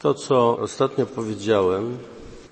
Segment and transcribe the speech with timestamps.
[0.00, 1.98] To, co ostatnio powiedziałem,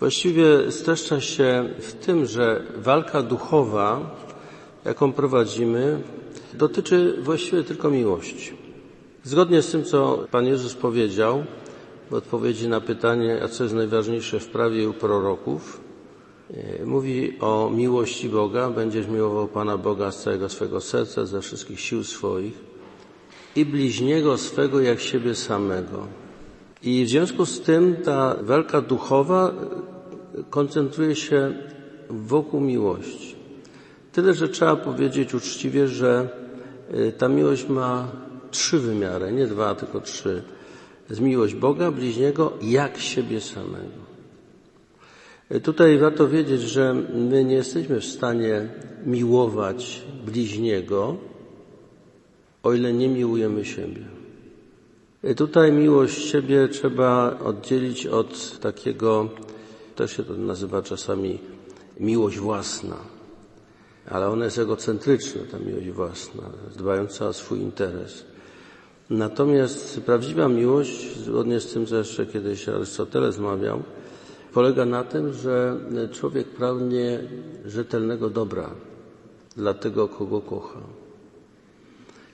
[0.01, 4.17] właściwie streszcza się w tym, że walka duchowa,
[4.85, 6.03] jaką prowadzimy,
[6.55, 8.53] dotyczy właściwie tylko miłości.
[9.25, 11.45] Zgodnie z tym, co Pan Jezus powiedział
[12.11, 15.81] w odpowiedzi na pytanie, a co jest najważniejsze w prawie u proroków,
[16.51, 18.71] e, mówi o miłości Boga.
[18.71, 22.59] Będziesz miłował Pana Boga z całego swego serca, ze wszystkich sił swoich
[23.57, 26.28] i bliźniego swego jak siebie samego.
[26.83, 29.55] I w związku z tym ta walka duchowa
[30.51, 31.55] koncentruje się
[32.11, 33.37] wokół miłości.
[34.13, 36.29] Tyle, że trzeba powiedzieć uczciwie, że
[36.95, 38.09] y, ta miłość ma
[38.51, 40.43] trzy wymiary, nie dwa, tylko trzy.
[41.11, 44.01] Jest miłość Boga, bliźniego, jak siebie samego.
[45.55, 48.69] Y, tutaj warto wiedzieć, że my nie jesteśmy w stanie
[49.07, 51.17] miłować bliźniego,
[52.63, 54.18] o ile nie miłujemy siebie.
[55.25, 59.29] I tutaj miłość siebie trzeba oddzielić od takiego,
[59.97, 61.39] to się to nazywa czasami
[62.01, 62.97] miłość własna,
[64.11, 66.43] ale ona jest egocentryczna, ta miłość własna,
[66.77, 68.25] dbająca o swój interes.
[69.11, 73.83] Natomiast prawdziwa miłość, zgodnie z tym, co jeszcze kiedyś Arystoteles mawiał,
[74.53, 75.81] polega na tym, że
[76.13, 77.21] człowiek pragnie
[77.67, 78.71] rzetelnego dobra
[79.57, 80.81] dla tego, kogo kocha.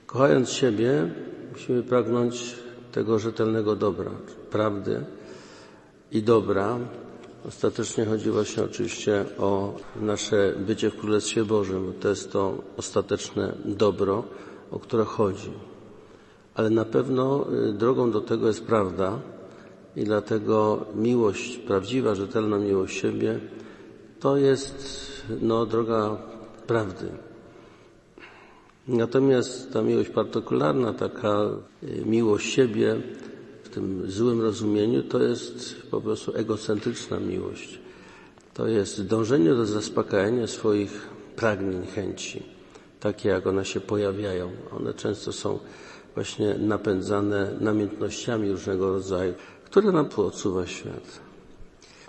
[0.06, 1.10] Kochając siebie,
[1.52, 2.63] musimy pragnąć
[2.94, 4.10] tego rzetelnego dobra,
[4.50, 5.04] prawdy
[6.12, 6.78] i dobra.
[7.48, 13.54] Ostatecznie chodzi właśnie oczywiście o nasze bycie w Królestwie Bożym, bo to jest to ostateczne
[13.64, 14.24] dobro,
[14.70, 15.50] o które chodzi.
[16.54, 19.18] Ale na pewno y, drogą do tego jest prawda
[19.96, 23.40] i dlatego miłość, prawdziwa, rzetelna miłość siebie,
[24.20, 24.76] to jest
[25.40, 26.16] no, droga
[26.66, 27.08] prawdy.
[28.88, 31.50] Natomiast ta miłość partykularna, taka
[31.82, 32.96] y, miłość siebie
[33.62, 37.78] w tym złym rozumieniu, to jest po prostu egocentryczna miłość.
[38.54, 42.42] To jest dążenie do zaspokajania swoich pragnień, chęci,
[43.00, 44.50] takie jak one się pojawiają.
[44.80, 45.58] One często są
[46.14, 50.30] właśnie napędzane namiętnościami różnego rodzaju, które nam tu
[50.66, 51.20] świat.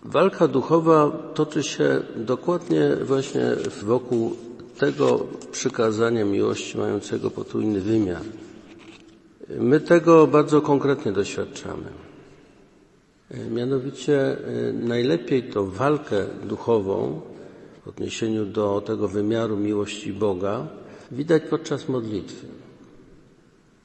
[0.04, 4.36] Walka duchowa toczy się dokładnie właśnie wokół
[4.78, 8.22] tego przykazania miłości mającego potrójny wymiar.
[9.60, 11.90] My tego bardzo konkretnie doświadczamy.
[13.52, 14.38] Mianowicie
[14.74, 17.22] najlepiej to walkę duchową
[17.86, 20.68] w odniesieniu do tego wymiaru miłości Boga
[21.12, 22.48] widać podczas modlitwy.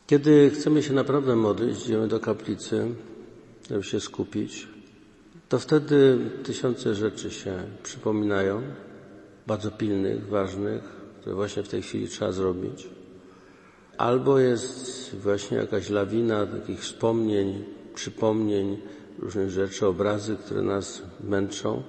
[0.07, 2.87] Kiedy chcemy się naprawdę modlić, idziemy do kaplicy,
[3.71, 4.69] żeby się skupić,
[5.49, 8.62] to wtedy tysiące rzeczy się przypominają,
[9.50, 10.83] bardzo pilnych, ważnych,
[11.21, 12.88] które właśnie w tej chwili trzeba zrobić.
[13.99, 18.78] Albo jest właśnie jakaś lawina takich wspomnień, przypomnień,
[19.19, 21.83] różnych rzeczy, obrazy, które nas męczą.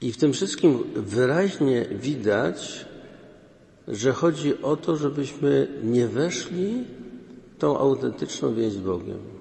[0.00, 2.86] I w tym wszystkim wyraźnie widać,
[3.88, 6.84] że chodzi o to, żebyśmy nie weszli
[7.54, 9.33] w tą autentyczną więź z Bogiem.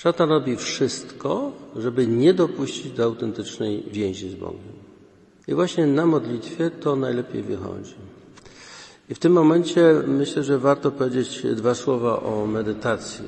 [0.00, 4.72] Szatan robi wszystko, żeby nie dopuścić do autentycznej więzi z Bogiem.
[5.48, 7.94] I właśnie na modlitwie to najlepiej wychodzi.
[9.10, 13.24] I w tym momencie myślę, że warto powiedzieć dwa słowa o medytacji.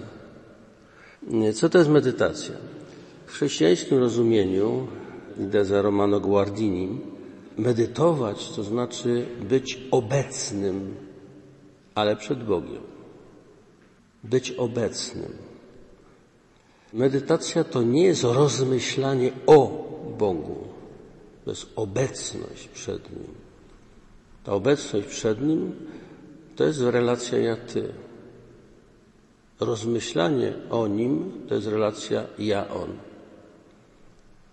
[1.54, 2.54] Co to jest medytacja?
[3.26, 4.86] W chrześcijańskim rozumieniu,
[5.40, 7.00] idę za Romano Guardini,
[7.58, 10.94] medytować to znaczy być obecnym,
[11.94, 12.82] ale przed Bogiem.
[14.24, 15.51] Być obecnym.
[16.92, 19.88] Medytacja to nie jest rozmyślanie o
[20.18, 20.56] Bogu,
[21.44, 23.34] to jest obecność przed Nim.
[24.44, 25.72] Ta obecność przed Nim
[26.56, 27.88] to jest relacja ja-ty.
[29.60, 32.90] Rozmyślanie o Nim to jest relacja ja-on.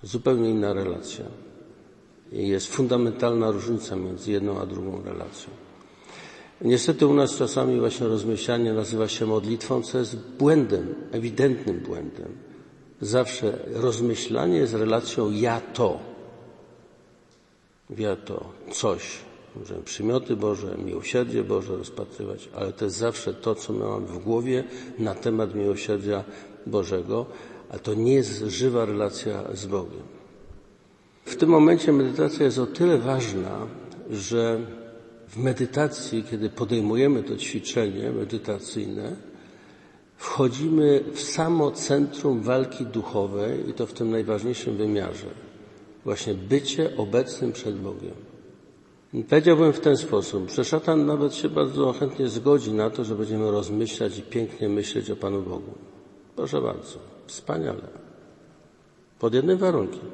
[0.04, 1.26] Zupełnie inna relacja.
[2.32, 5.69] Jest fundamentalna różnica między jedną a drugą relacją.
[6.62, 12.28] Niestety u nas czasami właśnie rozmyślanie nazywa się modlitwą, co jest błędem, ewidentnym błędem.
[13.02, 16.00] Zawsze rozmyślanie jest relacją ja to.
[17.98, 19.20] Ja to coś.
[19.56, 24.20] Możemy przymioty Boże, miłosierdzie Boże rozpatrywać, ale to jest zawsze to, co my mamy w
[24.20, 24.64] głowie
[25.00, 26.24] na temat miłosierdzia
[26.66, 27.26] Bożego,
[27.70, 30.04] a to nie jest żywa relacja z Bogiem.
[31.26, 33.68] W tym momencie medytacja jest o tyle ważna,
[34.12, 34.60] że
[35.30, 39.16] w medytacji, kiedy podejmujemy to ćwiczenie medytacyjne,
[40.18, 45.28] wchodzimy w samo centrum walki duchowej i to w tym najważniejszym wymiarze.
[46.06, 48.14] Właśnie bycie obecnym przed Bogiem.
[49.30, 53.52] Powiedziałbym w ten sposób, że szatan nawet się bardzo chętnie zgodzi na to, że będziemy
[53.52, 55.72] rozmyślać i pięknie myśleć o Panu Bogu.
[56.36, 57.88] Proszę bardzo, wspaniale.
[59.20, 60.10] Pod jednym warunkiem,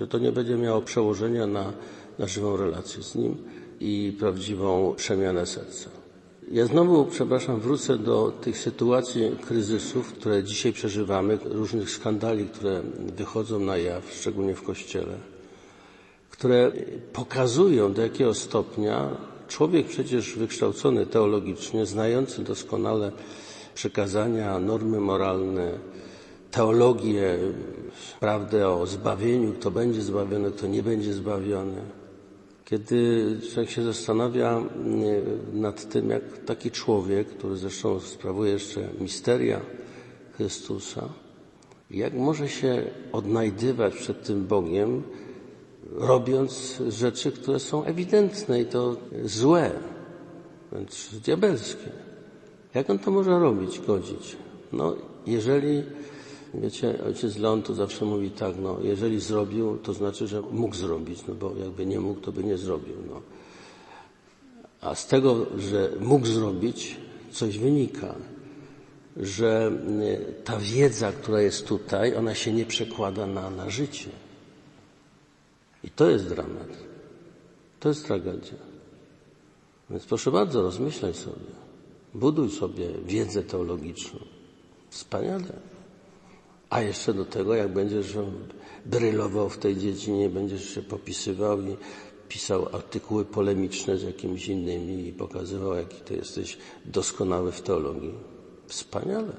[0.00, 1.72] że to nie będzie miało przełożenia na,
[2.18, 3.36] na żywą relację z Nim
[3.80, 5.90] i prawdziwą przemianę serca.
[6.52, 12.82] Ja znowu, przepraszam, wrócę do tych sytuacji kryzysów, które dzisiaj przeżywamy, różnych skandali, które
[13.16, 15.16] wychodzą na jaw, szczególnie w Kościele,
[16.30, 16.72] które
[17.12, 19.16] pokazują, do jakiego stopnia
[19.48, 23.12] człowiek przecież wykształcony teologicznie, znający doskonale
[23.74, 25.72] przekazania, normy moralne,
[26.50, 27.38] teologię,
[28.20, 32.03] prawdę o zbawieniu, kto będzie zbawiony, kto nie będzie zbawiony.
[32.64, 34.62] Kiedy człowiek się zastanawia
[35.52, 39.60] nad tym, jak taki człowiek, który zresztą sprawuje jeszcze misteria
[40.36, 41.08] Chrystusa,
[41.90, 42.82] jak może się
[43.12, 45.02] odnajdywać przed tym Bogiem,
[45.92, 49.70] robiąc rzeczy, które są ewidentne i to złe,
[50.72, 51.90] wręcz diabelskie.
[52.74, 54.36] Jak on to może robić, godzić?
[54.72, 54.96] No,
[55.26, 55.82] jeżeli,
[56.60, 61.26] wiecie, ojciec Leon to zawsze mówi tak, no, jeżeli zrobił, to znaczy, że mógł zrobić,
[61.28, 63.20] no bo jakby nie mógł, to by nie zrobił, no.
[64.80, 66.96] A z tego, że mógł zrobić,
[67.30, 68.14] coś wynika,
[69.16, 69.72] że
[70.44, 74.10] ta wiedza, która jest tutaj, ona się nie przekłada na, na życie.
[75.84, 76.68] I to jest dramat.
[77.80, 78.58] To jest tragedia.
[79.90, 81.54] Więc proszę bardzo, rozmyślaj sobie.
[82.14, 84.20] Buduj sobie wiedzę teologiczną.
[84.90, 85.73] Wspaniale.
[86.74, 88.16] A jeszcze do tego, jak będziesz
[88.86, 91.76] brylował w tej dziedzinie, będziesz się popisywał i
[92.28, 98.14] pisał artykuły polemiczne z jakimiś innymi i pokazywał, jaki ty jesteś doskonały w teologii.
[98.66, 99.32] Wspaniale.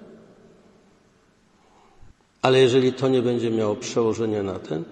[2.41, 4.83] Ale jeżeli to nie będzie miało przełożenia na ten,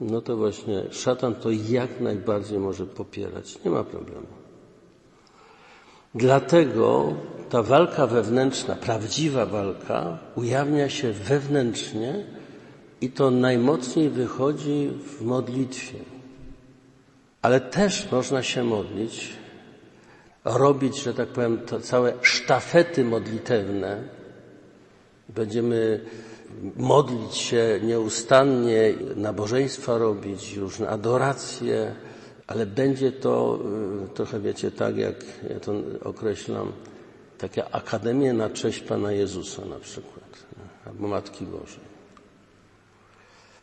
[0.00, 3.64] no to właśnie szatan to jak najbardziej może popierać.
[3.64, 4.37] Nie ma problemu.
[6.18, 7.14] Dlatego
[7.50, 12.24] ta walka wewnętrzna, prawdziwa walka, ujawnia się wewnętrznie
[13.00, 15.98] i to najmocniej wychodzi w modlitwie.
[17.42, 19.32] Ale też można się modlić,
[20.44, 24.02] robić, że tak powiem, całe sztafety modlitewne.
[25.28, 26.00] Będziemy
[26.76, 31.94] modlić się nieustannie, nabożeństwa robić, różne adoracje,
[32.48, 33.58] ale będzie to
[34.14, 35.72] trochę, wiecie, tak jak ja to
[36.04, 36.72] określam,
[37.38, 40.46] taka akademia na cześć Pana Jezusa na przykład,
[40.86, 41.88] albo Matki Bożej.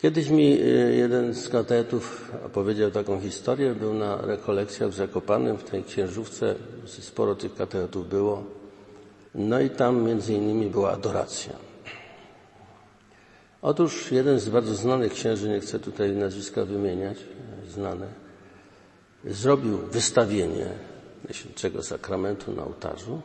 [0.01, 0.59] Kiedyś mi
[0.97, 6.55] jeden z katechetów opowiedział taką historię, był na rekolekcjach w Zakopanem, w tej księżówce,
[6.85, 8.43] sporo tych katechetów było,
[9.35, 11.53] no i tam między innymi była adoracja.
[13.61, 17.17] Otóż jeden z bardzo znanych księży, nie chcę tutaj nazwiska wymieniać,
[17.69, 18.24] znane,
[19.25, 20.69] zrobił wystawienie
[21.23, 23.21] Najświętszego Sakramentu na ołtarzu.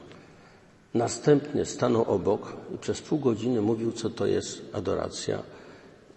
[0.94, 5.42] Następnie stanął obok i przez pół godziny mówił, co to jest adoracja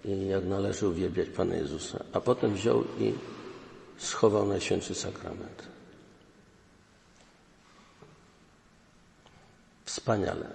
[0.05, 2.03] i jak należy uwielbiać Pana Jezusa.
[2.13, 3.13] A potem wziął i
[3.97, 5.63] schował Najświętszy Sakrament.
[9.85, 10.45] Wspaniale.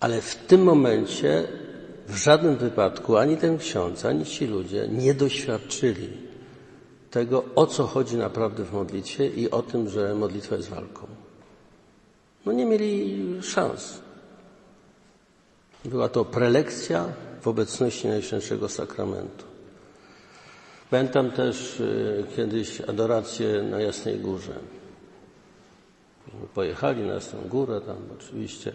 [0.00, 1.48] Ale w tym momencie
[2.08, 6.21] w żadnym wypadku ani ten ksiądz, ani ci ludzie nie doświadczyli
[7.12, 11.06] tego, o co chodzi naprawdę w modlitwie i o tym, że modlitwa jest walką.
[12.46, 14.00] No nie mieli szans.
[15.84, 17.08] Była to prelekcja
[17.40, 19.44] w obecności Najświętszego Sakramentu.
[20.90, 21.82] Pamiętam też
[22.36, 24.54] kiedyś adorację na Jasnej Górze.
[26.54, 28.72] Pojechali na Jasną Górę, tam oczywiście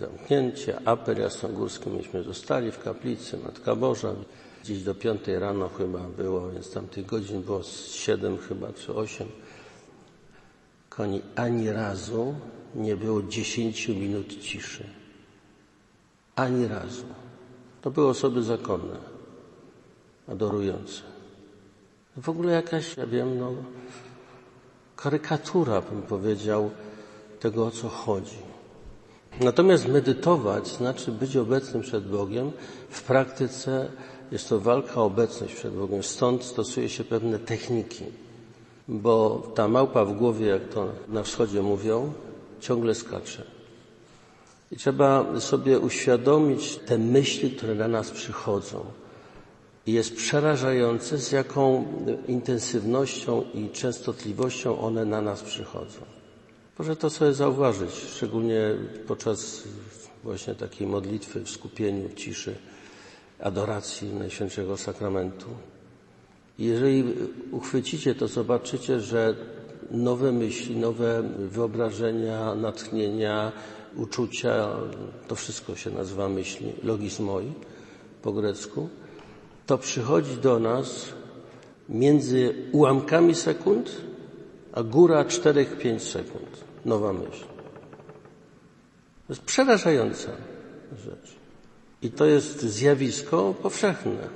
[0.00, 4.14] zamknięcie, apel jasnogórski, myśmy zostali w kaplicy, Matka Boża,
[4.62, 7.62] gdzieś do piątej rano chyba było, więc tam tych godzin było
[7.92, 9.28] siedem chyba, czy osiem.
[10.88, 12.34] Koni ani razu
[12.74, 14.84] nie było dziesięciu minut ciszy.
[16.36, 17.04] Ani razu.
[17.82, 18.96] To były osoby zakonne,
[20.28, 21.02] adorujące.
[22.16, 23.52] W ogóle jakaś, ja wiem, no,
[24.96, 26.70] karykatura, bym powiedział,
[27.40, 28.38] tego, o co chodzi.
[29.40, 32.52] Natomiast medytować znaczy być obecnym przed Bogiem.
[32.88, 33.88] W praktyce
[34.32, 36.02] jest to walka o obecność przed Bogiem.
[36.02, 38.04] Stąd stosuje się pewne techniki,
[38.88, 42.12] bo ta małpa w głowie, jak to na wschodzie mówią,
[42.60, 43.42] ciągle skacze.
[44.72, 48.84] I trzeba sobie uświadomić te myśli, które na nas przychodzą.
[49.86, 51.84] I jest przerażające, z jaką
[52.28, 56.00] intensywnością i częstotliwością one na nas przychodzą.
[56.76, 58.74] Proszę to sobie zauważyć, szczególnie
[59.06, 59.62] podczas
[60.24, 62.54] właśnie takiej modlitwy w skupieniu, ciszy,
[63.40, 65.46] adoracji Najświętszego Sakramentu.
[66.58, 67.04] Jeżeli
[67.50, 69.34] uchwycicie, to zobaczycie, że
[69.90, 73.52] nowe myśli, nowe wyobrażenia, natchnienia,
[73.96, 74.68] uczucia,
[75.28, 77.52] to wszystko się nazywa myśli, logismoi
[78.22, 78.88] po grecku,
[79.66, 81.08] to przychodzi do nas
[81.88, 83.90] między ułamkami sekund,
[84.72, 86.64] a góra 4-5 sekund.
[86.84, 87.44] Nowa myśl.
[89.26, 90.30] To jest przerażająca
[91.04, 91.37] rzecz.
[92.02, 94.28] I to jest zjawisko powszechne.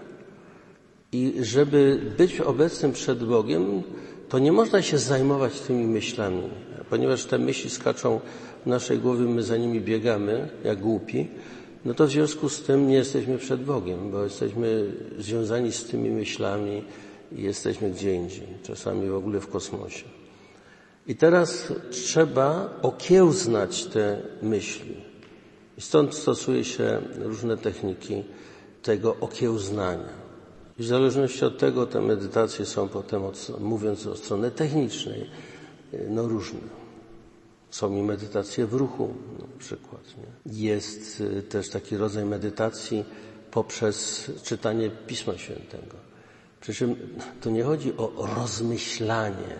[1.13, 3.83] I żeby być obecnym przed Bogiem,
[4.29, 6.43] to nie można się zajmować tymi myślami,
[6.91, 8.21] ponieważ te myśli skaczą
[8.65, 11.29] w naszej głowie, my za nimi biegamy, jak głupi,
[11.85, 16.11] no to w związku z tym nie jesteśmy przed Bogiem, bo jesteśmy związani z tymi
[16.11, 16.85] myślami
[17.33, 20.05] i jesteśmy gdzie indziej, czasami w ogóle w kosmosie.
[21.07, 25.12] I teraz trzeba okiełznać te myśli.
[25.83, 28.25] Stąd stosuje się różne techniki
[28.83, 30.23] tego okiełznania.
[30.79, 35.31] I w zależności od tego te medytacje są potem, od, mówiąc o strony technicznej,
[36.09, 36.61] no różne.
[37.71, 40.03] Są i medytacje w ruchu na przykład.
[40.19, 40.53] Nie?
[40.67, 43.05] Jest y, też taki rodzaj medytacji
[43.51, 45.97] poprzez czytanie Pisma Świętego.
[46.61, 46.97] Przy czym
[47.41, 49.59] tu nie chodzi o rozmyślanie,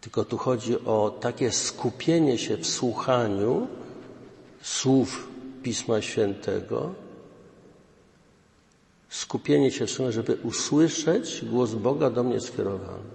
[0.00, 3.68] tylko tu chodzi o takie skupienie się w słuchaniu
[4.62, 5.28] słów
[5.62, 6.94] Pisma Świętego,
[9.08, 13.08] skupienie się w tym, żeby usłyszeć głos Boga do mnie skierowany.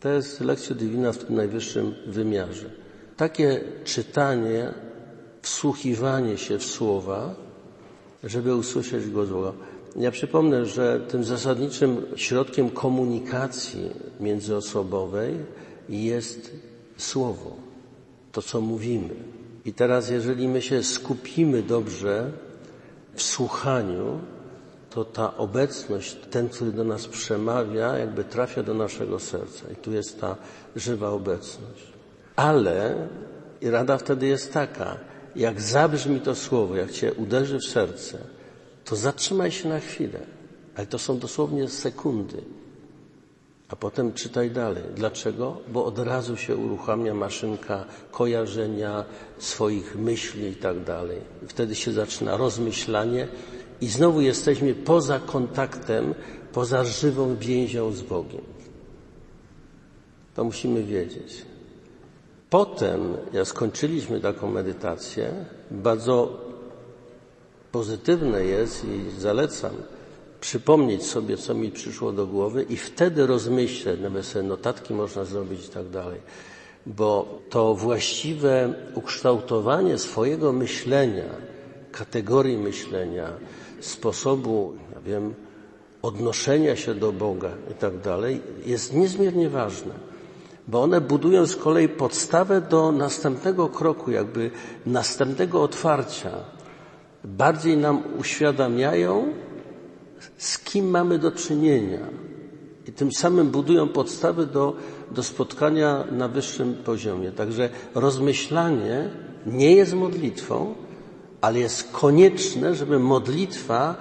[0.00, 2.70] To jest lekcja divina w tym najwyższym wymiarze.
[3.16, 4.74] Takie czytanie,
[5.42, 7.34] wsłuchiwanie się w słowa,
[8.24, 9.52] żeby usłyszeć głos Boga.
[9.96, 15.34] Ja przypomnę, że tym zasadniczym środkiem komunikacji międzyosobowej
[15.88, 16.50] jest
[16.96, 17.56] słowo,
[18.32, 19.33] to co mówimy.
[19.64, 22.30] I teraz, jeżeli my się skupimy dobrze
[23.14, 24.20] w słuchaniu,
[24.90, 29.70] to ta obecność, ten, który do nas przemawia, jakby trafia do naszego serca.
[29.72, 30.36] I tu jest ta
[30.76, 31.92] żywa obecność.
[32.36, 33.08] Ale
[33.60, 34.98] i rada wtedy jest taka,
[35.36, 38.18] jak zabrzmi to słowo, jak cię uderzy w serce,
[38.84, 40.20] to zatrzymaj się na chwilę.
[40.76, 42.42] Ale to są dosłownie sekundy.
[43.68, 44.82] A potem czytaj dalej.
[44.94, 45.56] Dlaczego?
[45.68, 49.04] Bo od razu się uruchamia maszynka kojarzenia
[49.38, 51.20] swoich myśli i tak dalej.
[51.48, 53.28] Wtedy się zaczyna rozmyślanie
[53.80, 56.14] i znowu jesteśmy poza kontaktem,
[56.52, 58.44] poza żywą więzią z Bogiem.
[60.34, 61.42] To musimy wiedzieć.
[62.50, 66.40] Potem, jak skończyliśmy taką medytację, bardzo
[67.72, 69.72] pozytywne jest i zalecam
[70.44, 75.66] przypomnieć sobie, co mi przyszło do głowy i wtedy rozmyśleć, nawet sobie notatki można zrobić
[75.66, 76.20] i tak dalej.
[76.86, 81.24] Bo to właściwe ukształtowanie swojego myślenia,
[81.92, 83.28] kategorii myślenia,
[83.80, 85.34] sposobu, ja wiem,
[86.02, 89.94] odnoszenia się do Boga i tak dalej, jest niezmiernie ważne,
[90.68, 94.50] bo one budują z kolei podstawę do następnego kroku, jakby
[94.86, 96.30] następnego otwarcia.
[97.24, 99.32] Bardziej nam uświadamiają,
[100.38, 102.06] z kim mamy do czynienia.
[102.88, 104.76] I tym samym budują podstawy do,
[105.10, 107.32] do spotkania na wyższym poziomie.
[107.32, 109.10] Także rozmyślanie
[109.46, 110.74] nie jest modlitwą,
[111.40, 113.96] ale jest konieczne, żeby modlitwa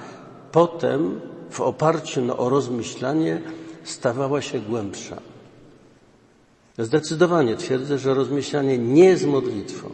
[0.52, 3.42] potem w oparciu no, o rozmyślanie
[3.84, 5.22] stawała się głębsza.
[6.78, 9.90] Zdecydowanie twierdzę, że rozmyślanie nie jest modlitwą,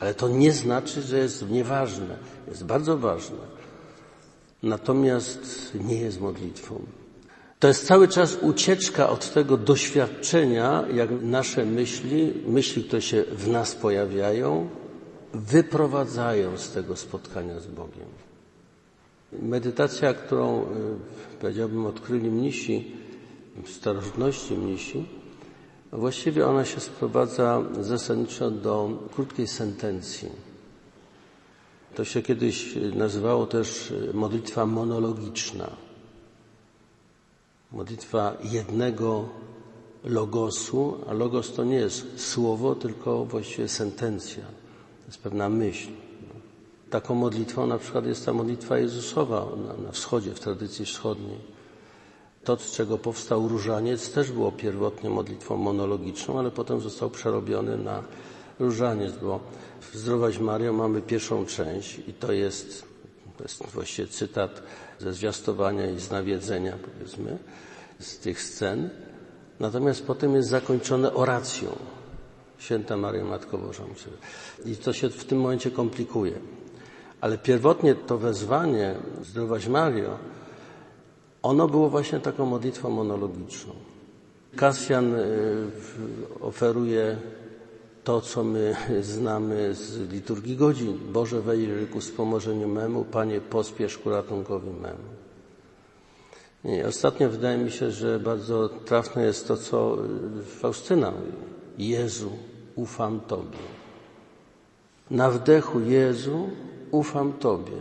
[0.00, 2.16] ale to nie znaczy, że jest nieważne.
[2.48, 3.58] Jest bardzo ważne.
[4.62, 6.82] Natomiast nie jest modlitwą.
[7.58, 13.48] To jest cały czas ucieczka od tego doświadczenia, jak nasze myśli, myśli, które się w
[13.48, 14.68] nas pojawiają,
[15.34, 18.08] wyprowadzają z tego spotkania z Bogiem.
[19.32, 20.66] Medytacja, którą, e,
[21.40, 22.92] powiedziałbym, odkryli mnisi,
[23.64, 25.06] w starożytności mnisi,
[25.92, 30.47] właściwie ona się sprowadza zasadniczo do krótkiej sentencji.
[31.94, 35.70] To się kiedyś nazywało też modlitwa monologiczna.
[37.72, 39.28] Modlitwa jednego
[40.04, 44.44] logosu, a logos to nie jest słowo, tylko właściwie sentencja
[45.06, 45.88] jest pewna myśl.
[46.90, 49.46] Taką modlitwą na przykład jest ta modlitwa Jezusowa
[49.84, 51.38] na wschodzie, w tradycji wschodniej.
[52.44, 58.02] To, z czego powstał różaniec, też było pierwotnie modlitwą monologiczną, ale potem został przerobiony na
[58.58, 59.40] różaniec, bo
[59.80, 62.84] w Zdrowaś Mario mamy pierwszą część i to jest,
[63.36, 64.62] to jest właściwie cytat
[64.98, 67.38] ze zwiastowania i z nawiedzenia, powiedzmy,
[67.98, 68.90] z tych scen.
[69.60, 71.76] Natomiast potem jest zakończone oracją.
[72.58, 73.84] Święta Maria Matko Boża.
[74.64, 76.32] I to się w tym momencie komplikuje.
[77.20, 80.18] Ale pierwotnie to wezwanie Zdrowaś Mario,
[81.42, 83.72] ono było właśnie taką modlitwą monologiczną.
[84.56, 85.20] Kasjan y,
[86.40, 87.16] oferuje
[88.08, 90.98] to, co my znamy z liturgii godzin.
[91.12, 95.08] Boże wejdź ku wspomożeniu memu, Panie pospiesz ku ratunkowi memu.
[96.64, 99.96] I ostatnio wydaje mi się, że bardzo trafne jest to, co
[100.60, 101.32] Faustyna mówi.
[101.78, 102.30] Jezu,
[102.76, 103.64] ufam Tobie.
[105.10, 106.48] Na wdechu Jezu,
[106.90, 107.80] ufam Tobie.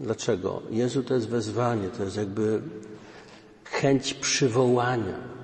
[0.00, 0.62] Dlaczego?
[0.70, 2.60] Jezu to jest wezwanie, to jest jakby
[3.64, 5.39] chęć przywołania.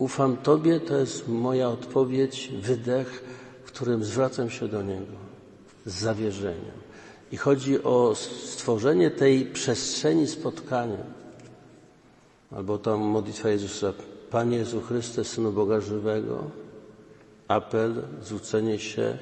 [0.00, 3.24] Ufam Tobie to jest moja odpowiedź, wydech,
[3.64, 5.16] w którym zwracam się do Niego
[5.86, 6.80] z zawierzeniem.
[7.32, 11.04] I chodzi o stworzenie tej przestrzeni spotkania.
[12.50, 13.92] Albo ta modlitwa Jezusa.
[14.30, 16.44] Panie Jezu Chryste, Synu Boga Żywego,
[17.48, 19.18] apel, zwrócenie się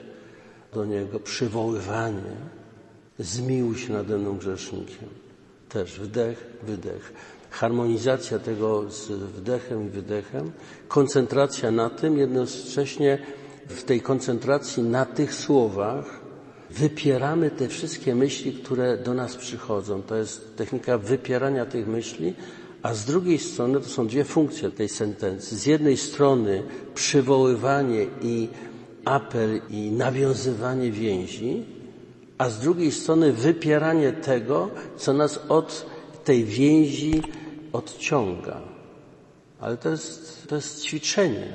[0.75, 2.37] do Niego, przywoływanie,
[3.19, 5.09] zmiłuj się nade mną grzesznikiem.
[5.69, 7.13] Też wdech, wydech.
[7.51, 10.51] Harmonizacja tego z wdechem i wydechem,
[10.89, 13.19] koncentracja na tym, jednocześnie
[13.69, 16.21] w tej koncentracji na tych słowach
[16.71, 20.03] wypieramy te wszystkie myśli, które do nas przychodzą.
[20.03, 22.35] To jest technika wypierania tych myśli,
[22.83, 25.57] a z drugiej strony to są dwie funkcje tej sentencji.
[25.57, 26.63] Z jednej strony
[26.95, 28.49] przywoływanie i
[29.05, 31.65] apel i nawiązywanie więzi,
[32.39, 35.87] a z drugiej strony wypieranie tego, co nas od
[36.25, 37.23] tej więzi
[37.79, 38.61] odciąga.
[39.61, 41.53] Ale to jest, to jest ćwiczenie.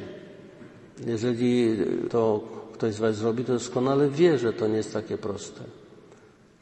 [1.06, 1.78] Jeżeli
[2.10, 5.62] to ktoś z Was zrobi, to doskonale wie, że to nie jest takie proste,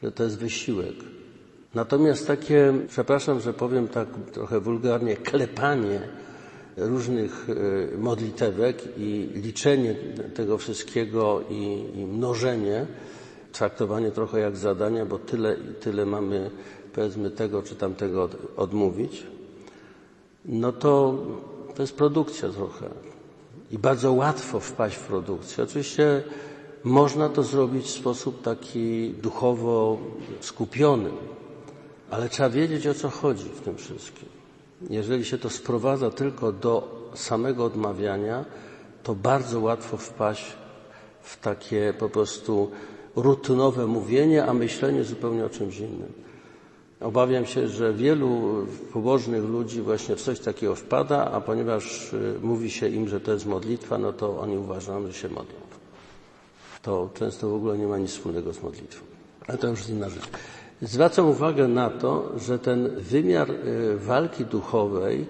[0.02, 0.94] że to jest wysiłek.
[1.74, 6.00] Natomiast takie, przepraszam, że powiem tak trochę wulgarnie, klepanie
[6.76, 9.94] różnych e, modlitewek i liczenie
[10.34, 12.86] tego wszystkiego i, i mnożenie,
[13.52, 16.50] traktowanie trochę jak zadania, bo tyle i tyle mamy,
[16.94, 19.26] powiedzmy, tego czy tamtego odmówić,
[20.44, 21.14] no to
[21.74, 22.88] to jest produkcja trochę.
[23.70, 25.64] I bardzo łatwo wpaść w produkcję.
[25.64, 26.22] Oczywiście
[26.84, 29.98] można to zrobić w sposób taki duchowo
[30.40, 31.10] skupiony,
[32.10, 34.28] ale trzeba wiedzieć o co chodzi w tym wszystkim.
[34.90, 38.44] Jeżeli się to sprowadza tylko do samego odmawiania,
[39.02, 40.52] to bardzo łatwo wpaść
[41.22, 42.70] w takie po prostu
[43.16, 46.12] rutynowe mówienie, a myślenie zupełnie o czymś innym.
[47.02, 48.52] Obawiam się, że wielu
[48.92, 53.32] pobożnych ludzi właśnie w coś takiego wpada, a ponieważ y, mówi się im, że to
[53.32, 55.54] jest modlitwa, no to oni uważają, że się modlą.
[56.82, 59.04] To często w ogóle nie ma nic wspólnego z modlitwą.
[59.46, 60.28] Ale to już jest inna rzecz.
[60.82, 65.26] Zwracam uwagę na to, że ten wymiar y, walki duchowej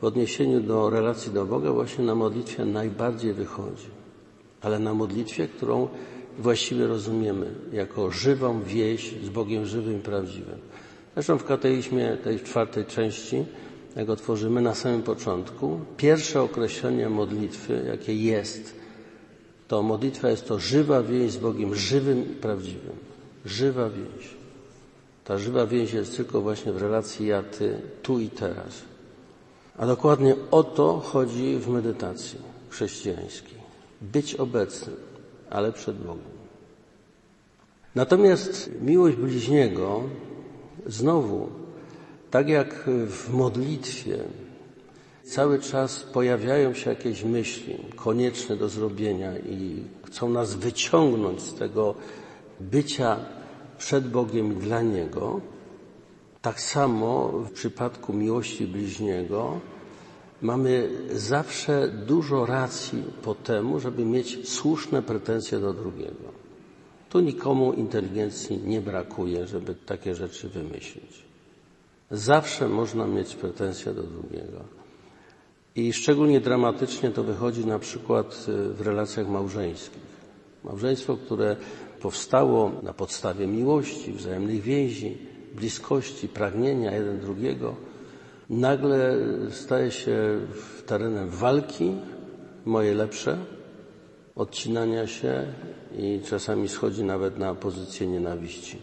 [0.00, 3.86] w odniesieniu do relacji do Boga właśnie na modlitwie najbardziej wychodzi.
[4.62, 5.88] Ale na modlitwie, którą
[6.38, 10.58] właściwie rozumiemy jako żywą wieś z Bogiem żywym i prawdziwym.
[11.16, 13.44] Zresztą w kateizmie tej czwartej części,
[13.96, 18.74] jak go tworzymy na samym początku, pierwsze określenie modlitwy, jakie jest,
[19.68, 22.96] to modlitwa jest to żywa więź z Bogiem żywym i prawdziwym.
[23.44, 24.34] Żywa więź.
[25.24, 28.82] Ta żywa więź jest tylko właśnie w relacji ja, ty, tu i teraz.
[29.78, 33.58] A dokładnie o to chodzi w medytacji chrześcijańskiej.
[34.00, 34.96] Być obecnym,
[35.50, 36.36] ale przed Bogiem.
[37.94, 40.02] Natomiast miłość bliźniego
[40.86, 41.48] Znowu,
[42.30, 44.18] tak jak w modlitwie,
[45.24, 51.94] cały czas pojawiają się jakieś myśli konieczne do zrobienia i chcą nas wyciągnąć z tego
[52.60, 53.16] bycia
[53.78, 55.40] przed Bogiem dla Niego.
[56.42, 59.60] Tak samo w przypadku miłości bliźniego
[60.42, 66.45] mamy zawsze dużo racji po temu, żeby mieć słuszne pretensje do drugiego.
[67.10, 71.22] Tu nikomu inteligencji nie brakuje, żeby takie rzeczy wymyślić.
[72.10, 74.60] Zawsze można mieć pretensje do drugiego.
[75.76, 80.02] I szczególnie dramatycznie to wychodzi na przykład y, w relacjach małżeńskich.
[80.64, 81.56] Małżeństwo, które
[82.00, 85.18] powstało na podstawie miłości, wzajemnych więzi,
[85.54, 87.74] bliskości, pragnienia jeden drugiego,
[88.50, 89.16] nagle
[89.50, 90.40] staje się
[90.86, 91.92] terenem walki,
[92.64, 93.38] moje lepsze,
[94.36, 95.44] odcinania się
[95.96, 98.78] i czasami schodzi nawet na pozycję nienawiści.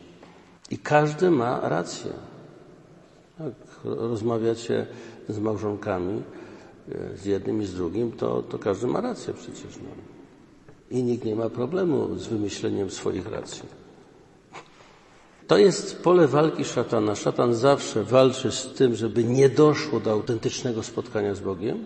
[0.71, 2.11] I każdy ma rację.
[3.39, 4.85] Jak rozmawiacie
[5.29, 6.21] z małżonkami,
[6.91, 9.77] e, z jednym i z drugim, to, to każdy ma rację przecież.
[9.83, 9.89] No.
[10.91, 13.63] I nikt nie ma problemu z wymyśleniem swoich racji.
[15.47, 17.15] To jest pole walki szatana.
[17.15, 21.85] Szatan zawsze walczy z tym, żeby nie doszło do autentycznego spotkania z Bogiem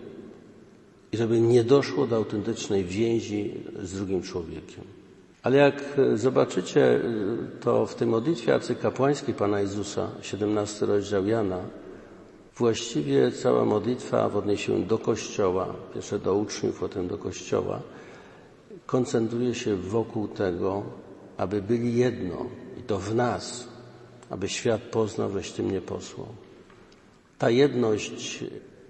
[1.12, 4.97] i żeby nie doszło do autentycznej więzi z drugim człowiekiem.
[5.48, 5.82] Ale jak
[6.14, 7.00] zobaczycie
[7.60, 11.60] to w tej modlitwie arcykapłańskiej Pana Jezusa, 17 rozdział Jana,
[12.56, 17.80] właściwie cała modlitwa w odniesieniu do Kościoła, pierwsze do uczniów, potem do Kościoła,
[18.86, 20.82] koncentruje się wokół tego,
[21.36, 22.46] aby byli jedno
[22.80, 23.68] i to w nas,
[24.30, 26.28] aby świat poznał, żeś Ty mnie posłał.
[27.38, 28.44] Ta jedność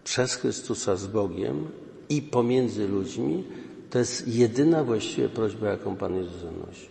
[0.04, 1.68] przez Chrystusa z Bogiem
[2.08, 3.44] i pomiędzy ludźmi
[3.90, 6.88] to jest jedyna właściwie prośba, jaką Pan Jezus zanosi.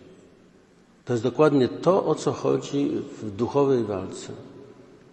[1.04, 2.90] To jest dokładnie to, o co chodzi
[3.22, 4.32] w duchowej walce.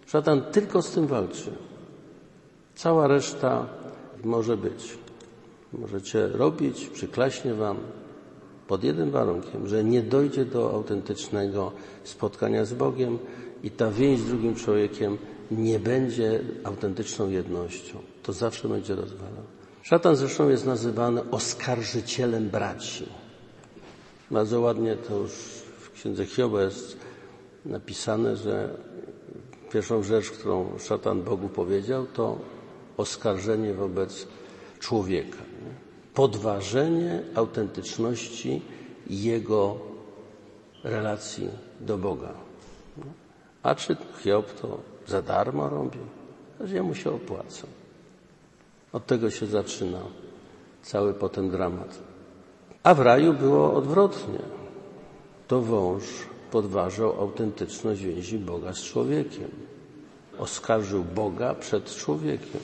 [0.06, 1.52] Szatan tylko z tym walczy.
[2.74, 3.66] Cała reszta
[4.24, 4.98] może być.
[5.72, 7.76] Możecie robić, przyklaśnie Wam,
[8.68, 11.72] pod jednym warunkiem, że nie dojdzie do autentycznego
[12.04, 13.18] spotkania z Bogiem
[13.62, 15.18] i ta więź z drugim człowiekiem
[15.50, 17.98] nie będzie autentyczną jednością.
[18.22, 19.45] To zawsze będzie rozwalał.
[19.86, 23.06] Szatan zresztą jest nazywany oskarżycielem braci.
[24.30, 25.32] Bardzo ładnie to już
[25.78, 26.96] w księdze Hioba jest
[27.64, 28.74] napisane, że
[29.72, 32.38] pierwszą rzecz, którą szatan Bogu powiedział, to
[32.96, 34.26] oskarżenie wobec
[34.78, 35.38] człowieka.
[36.14, 38.62] Podważenie autentyczności
[39.10, 39.78] jego
[40.84, 41.48] relacji
[41.80, 42.34] do Boga.
[43.62, 45.98] A czy Hiob to za darmo robi?
[46.60, 47.66] Że jemu się opłaca.
[48.96, 50.00] Od tego się zaczyna
[50.82, 51.98] cały potem dramat.
[52.82, 54.38] A w raju było odwrotnie.
[55.48, 56.04] To wąż
[56.50, 59.50] podważał autentyczność więzi Boga z człowiekiem.
[60.38, 62.60] Oskarżył Boga przed człowiekiem.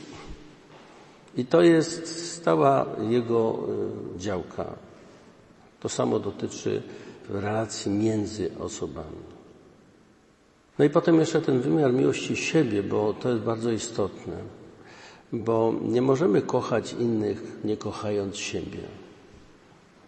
[1.36, 3.58] I to jest stała jego
[4.16, 4.66] y, działka.
[5.80, 6.82] To samo dotyczy
[7.28, 9.22] relacji między osobami.
[10.78, 14.61] No i potem jeszcze ten wymiar miłości siebie, bo to jest bardzo istotne,
[15.32, 18.80] bo nie możemy kochać innych, nie kochając siebie.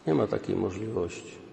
[0.07, 1.45] Nie ma takiej możliwości.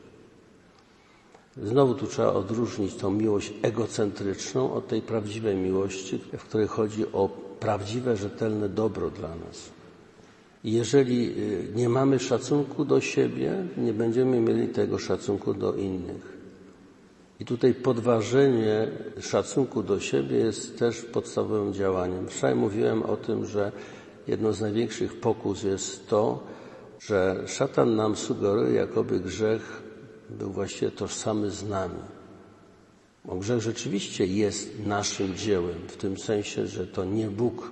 [1.57, 7.29] Znowu tu trzeba odróżnić tą miłość egocentryczną od tej prawdziwej miłości, w której chodzi o
[7.59, 9.69] prawdziwe, rzetelne dobro dla nas.
[10.63, 16.30] Jeżeli y, nie mamy szacunku do siebie, nie będziemy mieli tego szacunku do innych.
[17.41, 18.87] I tutaj podważenie
[19.19, 22.27] szacunku do siebie jest też podstawowym działaniem.
[22.27, 23.71] Wczoraj mówiłem o tym, że
[24.27, 26.43] jedną z największych pokus jest to,
[26.99, 29.83] że szatan nam sugeruje, jakoby grzech
[30.29, 32.01] był właściwie tożsamy z nami.
[33.25, 37.71] Bo grzech rzeczywiście jest naszym dziełem, w tym sensie, że to nie Bóg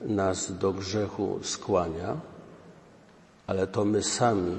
[0.00, 2.20] nas do grzechu skłania,
[3.46, 4.56] ale to my sami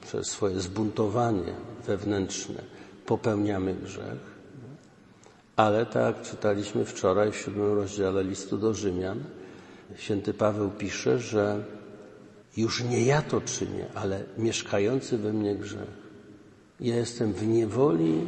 [0.00, 1.54] przez swoje zbuntowanie
[1.86, 4.32] wewnętrzne popełniamy grzech.
[5.56, 9.24] Ale tak czytaliśmy wczoraj w siódmym rozdziale listu do Rzymian,
[9.96, 11.64] święty Paweł pisze, że
[12.56, 16.02] już nie ja to czynię, ale mieszkający we mnie grzech.
[16.80, 18.26] Ja jestem w niewoli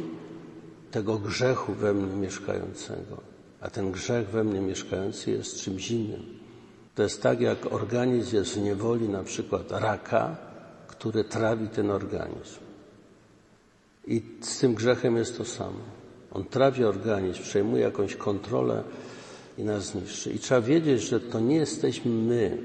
[0.91, 3.21] tego grzechu we mnie mieszkającego,
[3.61, 6.23] a ten grzech we mnie mieszkający jest czymś innym.
[6.95, 10.35] To jest tak, jak organizm jest w niewoli na przykład raka,
[10.87, 12.64] który trawi ten organizm.
[14.07, 15.79] I z tym grzechem jest to samo.
[16.31, 18.83] On trawi organizm, przejmuje jakąś kontrolę
[19.57, 20.31] i nas zniszczy.
[20.31, 22.57] I trzeba wiedzieć, że to nie jesteśmy my,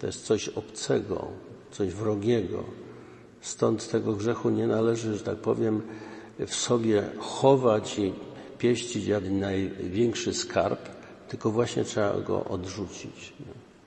[0.00, 1.26] to jest coś obcego,
[1.70, 2.64] coś wrogiego.
[3.40, 5.82] Stąd tego grzechu nie należy, że tak powiem,
[6.38, 8.12] w sobie chować i
[8.58, 10.88] pieścić jak największy skarb,
[11.28, 13.32] tylko właśnie trzeba go odrzucić.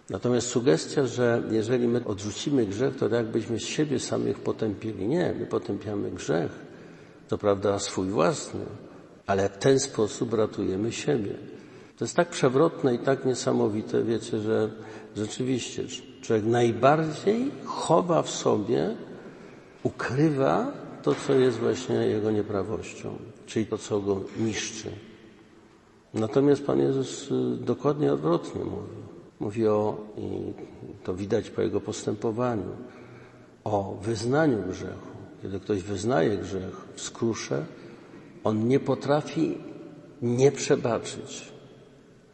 [0.10, 5.07] Natomiast sugestia, że jeżeli my odrzucimy grzech, to tak jakbyśmy z siebie samych potępili.
[5.07, 6.51] Nie, my potępiamy grzech,
[7.28, 8.66] to prawda swój własny,
[9.28, 11.34] ale w ten sposób ratujemy siebie.
[11.98, 14.70] To jest tak przewrotne i tak niesamowite, wiecie, że
[15.16, 15.84] rzeczywiście
[16.22, 18.96] człowiek najbardziej chowa w sobie,
[19.84, 20.72] ukrywa
[21.04, 24.90] to, co jest właśnie jego nieprawością, czyli to, co go niszczy.
[26.13, 28.98] Natomiast Pan Jezus y, dokładnie odwrotnie mówi.
[29.40, 30.54] Mówi o, i
[31.04, 32.70] to widać po jego postępowaniu,
[33.63, 35.16] o wyznaniu grzechu.
[35.47, 37.65] Kiedy ktoś wyznaje grzech w skrusze,
[38.43, 39.57] on nie potrafi
[40.21, 41.51] nie przebaczyć.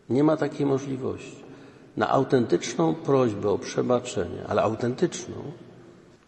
[0.09, 1.43] Nie ma takiej możliwości.
[1.97, 5.35] Na autentyczną prośbę o przebaczenie, ale autentyczną,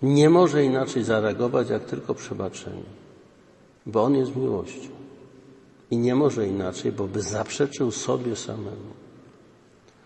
[0.01, 2.89] nie może inaczej zareagować jak tylko przebaczenie,
[3.85, 4.89] bo on jest miłością.
[5.91, 8.91] I nie może inaczej, bo by zaprzeczył sobie samemu.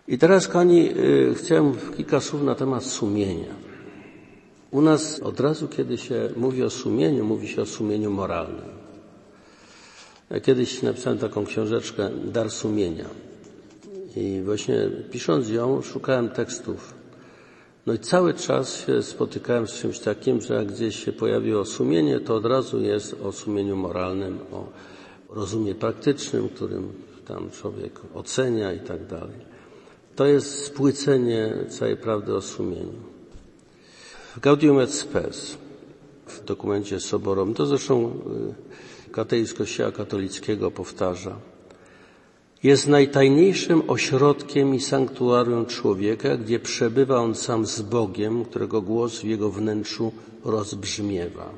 [0.07, 3.68] I teraz, kochani, y, chciałem kilka słów na temat sumienia.
[4.71, 8.69] U nas od razu, kiedy się mówi o sumieniu, mówi się o sumieniu moralnym.
[10.29, 13.05] Ja kiedyś napisałem taką książeczkę Dar sumienia.
[14.15, 16.99] I właśnie pisząc ją, szukałem tekstów
[17.89, 22.19] no i cały czas się spotykałem z czymś takim, że jak gdzieś się pojawiło sumienie,
[22.19, 24.67] to od razu jest o sumieniu moralnym, o
[25.29, 26.93] rozumie praktycznym, którym
[27.25, 29.39] tam człowiek ocenia i tak dalej.
[30.15, 33.08] To jest spłycenie całej prawdy o sumieniu.
[34.41, 35.57] Gaudium et Spes
[36.27, 37.53] w dokumencie soborowym.
[37.53, 38.11] To zresztą
[39.09, 41.35] y, kateizm Kościoła katolickiego powtarza.
[42.63, 49.23] Jest najtajniejszym ośrodkiem i sanktuarium człowieka, gdzie przebywa on sam z Bogiem, którego głos w
[49.23, 50.11] jego wnętrzu
[50.45, 51.49] rozbrzmiewa.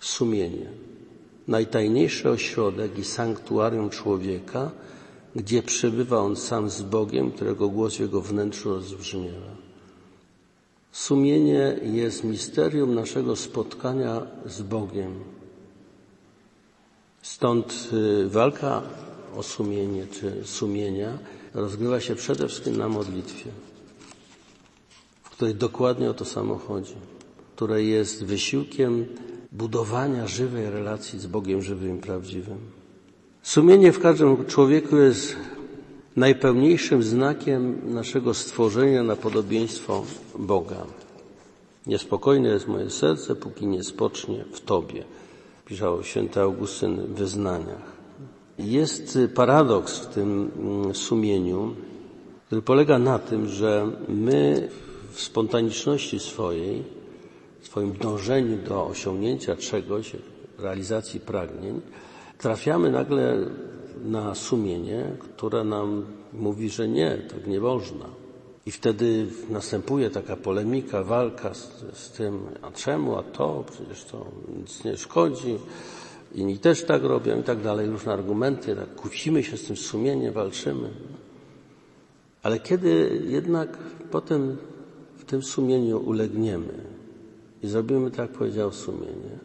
[0.00, 0.70] Sumienie.
[1.48, 4.70] Najtajniejszy ośrodek i sanktuarium człowieka,
[5.36, 9.59] gdzie przebywa on sam z Bogiem, którego głos w jego wnętrzu rozbrzmiewa.
[10.92, 15.14] Sumienie jest misterium naszego spotkania z Bogiem.
[17.22, 18.82] Stąd y, walka
[19.36, 21.18] o sumienie czy sumienia
[21.54, 23.50] rozgrywa się przede wszystkim na modlitwie,
[25.22, 26.94] w której dokładnie o to samo chodzi,
[27.56, 29.06] które jest wysiłkiem
[29.52, 32.58] budowania żywej relacji z Bogiem żywym prawdziwym.
[33.42, 35.36] Sumienie w każdym człowieku jest
[36.20, 40.04] najpełniejszym znakiem naszego stworzenia na podobieństwo
[40.38, 40.86] Boga.
[41.86, 45.04] Niespokojne jest moje serce, póki nie spocznie w Tobie,
[45.66, 47.92] piszał święty Augustyn w wyznaniach.
[48.58, 51.74] Jest paradoks w tym mm, sumieniu,
[52.46, 54.68] który polega na tym, że my
[55.12, 56.84] w spontaniczności swojej,
[57.60, 60.16] w swoim dążeniu do osiągnięcia czegoś,
[60.58, 61.80] realizacji pragnień,
[62.38, 63.36] trafiamy nagle
[64.04, 68.06] na sumienie, które nam mówi, że nie, tak nie można.
[68.66, 74.26] I wtedy następuje taka polemika, walka z, z, tym, a czemu, a to, przecież to
[74.58, 75.58] nic nie szkodzi,
[76.34, 80.34] inni też tak robią i tak dalej, różne argumenty, tak kusimy się z tym sumieniem,
[80.34, 80.90] walczymy.
[82.42, 83.78] Ale kiedy jednak
[84.10, 84.56] potem
[85.16, 86.74] w tym sumieniu ulegniemy
[87.62, 89.38] i zrobimy tak, jak powiedział sumienie,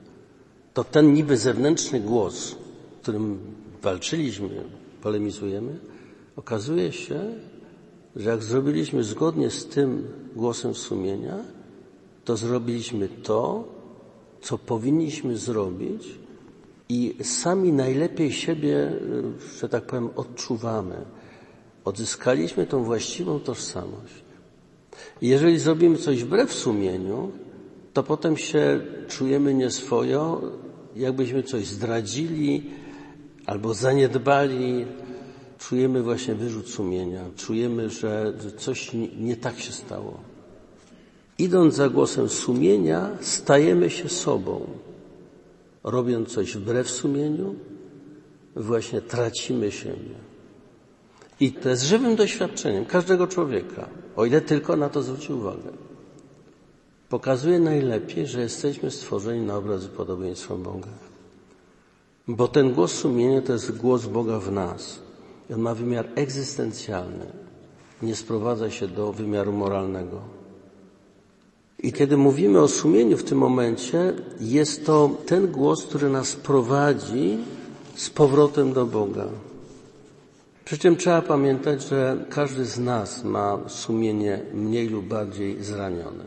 [0.74, 2.56] to ten niby zewnętrzny głos,
[3.02, 3.40] którym
[3.86, 4.64] walczyliśmy,
[5.02, 5.80] polemizujemy,
[6.36, 7.20] okazuje się,
[8.16, 11.38] że jak zrobiliśmy zgodnie z tym głosem sumienia,
[12.26, 13.68] to zrobiliśmy to,
[14.42, 16.04] co powinniśmy zrobić
[16.90, 18.94] i sami najlepiej siebie,
[19.60, 20.96] że tak powiem, odczuwamy.
[21.86, 24.26] Odzyskaliśmy tą właściwą tożsamość.
[25.22, 27.32] I jeżeli zrobimy coś wbrew sumieniu,
[27.94, 30.42] to potem się czujemy nieswojo,
[30.96, 32.64] jakbyśmy coś zdradzili,
[33.46, 34.86] albo zaniedbali,
[35.60, 40.20] czujemy właśnie wyrzut sumienia, czujemy, że coś nie tak się stało.
[41.38, 44.66] Idąc za głosem sumienia, stajemy się sobą.
[45.84, 47.56] Robiąc coś wbrew sumieniu,
[48.56, 50.16] właśnie tracimy siebie.
[51.40, 55.72] I to jest żywym doświadczeniem każdego człowieka, o ile tylko na to zwróci uwagę.
[57.10, 61.05] Pokazuje najlepiej, że jesteśmy stworzeni na obraz i podobieństwo Boga.
[62.28, 65.00] Bo ten głos sumienia to jest głos Boga w nas.
[65.50, 67.26] I on ma wymiar egzystencjalny.
[68.02, 70.22] Nie sprowadza się do wymiaru moralnego.
[71.80, 77.38] I kiedy mówimy o sumieniu w tym momencie, jest to ten głos, który nas prowadzi
[77.96, 79.26] z powrotem do Boga.
[80.66, 86.24] Przy czym trzeba pamiętać, że każdy z nas ma sumienie mniej lub bardziej zranione.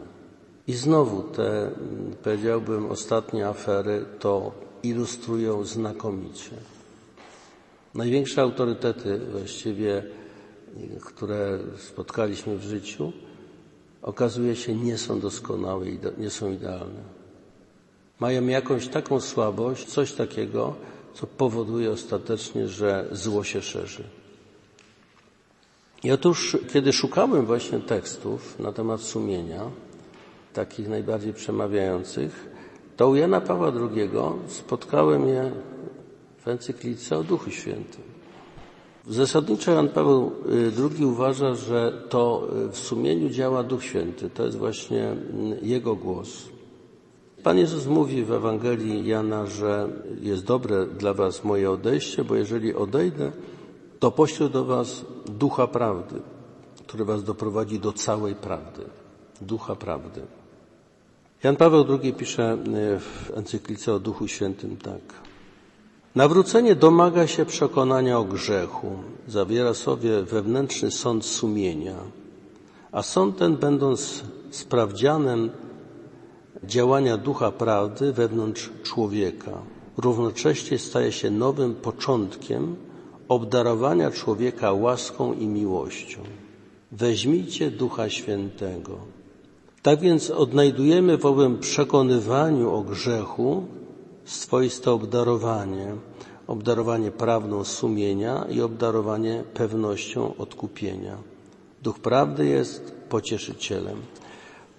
[0.66, 1.70] I znowu te,
[2.22, 6.50] powiedziałbym, ostatnie afery to ilustrują znakomicie.
[7.94, 10.02] Największe autorytety właściwie,
[11.04, 13.12] które spotkaliśmy w życiu,
[14.02, 15.86] okazuje się nie są doskonałe
[16.18, 17.18] nie są idealne.
[18.20, 20.74] Mają jakąś taką słabość, coś takiego,
[21.14, 24.04] co powoduje ostatecznie, że zło się szerzy.
[26.04, 29.70] I otóż, kiedy szukałem właśnie tekstów na temat sumienia,
[30.52, 32.47] takich najbardziej przemawiających,
[32.98, 34.10] to u Jana Pawła II
[34.46, 35.52] spotkałem je
[36.38, 38.02] w encyklice o Duchu Świętym.
[39.06, 40.32] Zasadniczo Jan Paweł
[40.78, 44.30] II uważa, że to w sumieniu działa Duch Święty.
[44.30, 45.16] To jest właśnie
[45.62, 46.48] Jego głos.
[47.42, 49.88] Pan Jezus mówi w Ewangelii Jana, że
[50.20, 53.32] jest dobre dla Was moje odejście, bo jeżeli odejdę,
[53.98, 56.20] to poślę do Was Ducha Prawdy,
[56.86, 58.82] który Was doprowadzi do całej prawdy.
[59.40, 60.37] Ducha Prawdy.
[61.42, 62.56] Jan Paweł II pisze e,
[62.98, 65.00] w encyklice o Duchu Świętym tak.
[66.14, 68.90] Nawrócenie domaga się przekonania o grzechu,
[69.28, 71.96] zawiera sobie wewnętrzny sąd sumienia,
[72.92, 75.50] a sąd ten, będąc sprawdzianem
[76.64, 79.52] działania ducha prawdy wewnątrz człowieka,
[79.96, 82.76] równocześnie staje się nowym początkiem
[83.28, 86.20] obdarowania człowieka łaską i miłością.
[86.92, 89.17] Weźmijcie Ducha Świętego.
[89.88, 93.64] Tak więc odnajdujemy w owym przekonywaniu o grzechu
[94.24, 95.94] swoiste obdarowanie,
[96.46, 101.16] obdarowanie prawną sumienia i obdarowanie pewnością odkupienia.
[101.82, 103.96] Duch prawdy jest pocieszycielem.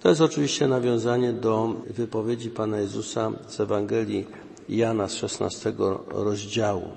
[0.00, 4.26] To jest oczywiście nawiązanie do wypowiedzi Pana Jezusa z Ewangelii
[4.68, 5.72] Jana z 16
[6.08, 6.88] rozdziału,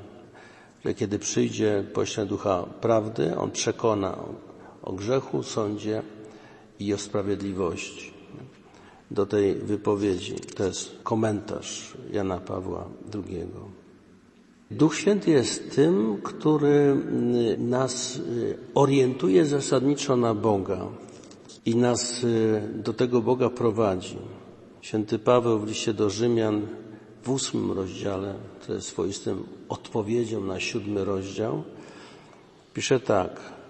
[0.86, 4.18] że kiedy przyjdzie pośle Ducha Prawdy, On przekona
[4.84, 6.02] o grzechu, sądzie
[6.88, 8.14] i o sprawiedliwości.
[9.12, 13.48] Do tej wypowiedzi to jest komentarz Jana Pawła II.
[14.72, 16.98] Duch Święty jest tym, który
[17.58, 18.22] nas
[18.76, 20.88] orientuje zasadniczo na Boga
[21.66, 22.26] i nas
[22.76, 24.18] do tego Boga prowadzi.
[24.82, 26.68] Święty Paweł w liście do Rzymian
[27.24, 28.36] w ósmym rozdziale,
[28.68, 31.64] to jest swoistym odpowiedzią na siódmy rozdział,
[32.74, 33.63] pisze tak.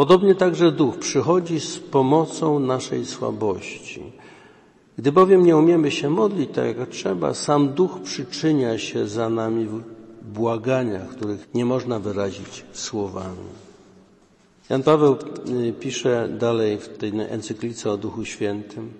[0.00, 4.02] Podobnie także Duch przychodzi z pomocą naszej słabości.
[4.98, 9.66] Gdy bowiem nie umiemy się modlić tak jak trzeba, sam Duch przyczynia się za nami
[9.66, 9.82] w
[10.22, 13.50] błaganiach, których nie można wyrazić słowami.
[14.70, 15.16] Jan Paweł
[15.80, 18.92] pisze dalej w tej encyklice o Duchu Świętym.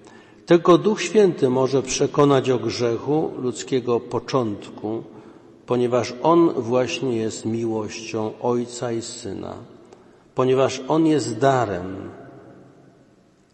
[0.47, 5.03] Tylko Duch Święty może przekonać o grzechu ludzkiego początku,
[5.67, 9.55] ponieważ On właśnie jest miłością Ojca i Syna,
[10.41, 12.11] ponieważ On jest darem,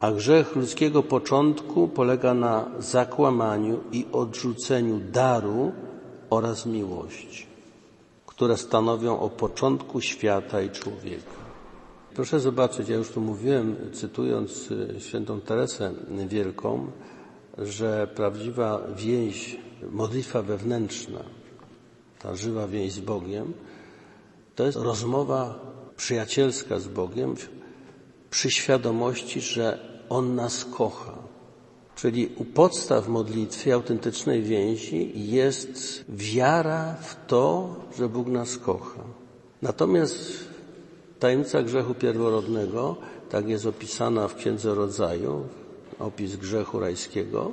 [0.01, 5.73] a grzech ludzkiego początku polega na zakłamaniu i odrzuceniu daru
[6.31, 7.47] oraz miłości,
[8.27, 11.37] które stanowią o początku świata i człowieka.
[12.15, 14.69] Proszę zobaczyć, ja już tu mówiłem, cytując
[14.99, 15.93] świętą Teresę
[16.29, 16.91] Wielką,
[17.59, 19.59] że prawdziwa więź,
[19.91, 21.21] modlitwa wewnętrzna,
[22.19, 23.53] ta żywa więź z Bogiem,
[24.55, 27.35] to jest rozmowa przyjacielska z Bogiem
[28.31, 29.79] przy świadomości, że
[30.09, 31.19] On nas kocha.
[31.97, 39.01] Czyli u podstaw modlitwy autentycznej więzi jest wiara w to, że Bóg nas kocha.
[39.63, 40.47] Natomiast
[41.19, 42.97] Tajemnica grzechu pierworodnego,
[43.31, 45.45] tak jest opisana w Księdze Rodzaju,
[45.99, 47.53] opis grzechu rajskiego,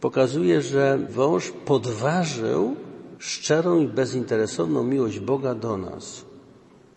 [0.00, 2.76] pokazuje, że wąż podważył
[3.18, 6.27] szczerą i bezinteresowną miłość Boga do nas.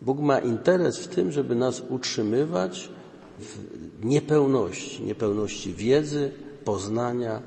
[0.02, 2.90] Bóg ma interes w tym, żeby nas utrzymywać
[3.40, 6.32] w niepełności, niepełności wiedzy,
[6.66, 7.42] poznania,